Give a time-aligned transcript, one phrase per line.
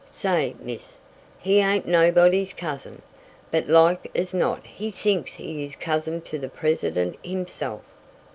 [0.09, 0.97] Say, miss,
[1.37, 3.03] he ain't nobody's cousin.
[3.51, 7.81] But like as not he thinks he is cousin to the president himself."